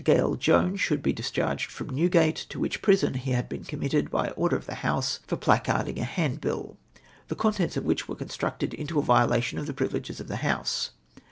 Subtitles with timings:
[0.03, 4.09] Gale Jones should be dis charged from Newgate, to which prison he had been committed
[4.09, 6.75] by order of the House, for placardhig a handbill,
[7.27, 10.89] the contents of which were construed into a violation of the privileges of the House.